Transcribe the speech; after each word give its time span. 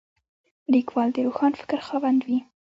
لیکوال 0.73 1.09
د 1.13 1.17
روښان 1.27 1.51
فکر 1.59 1.79
خاوند 1.87 2.19
وي. 2.27 2.39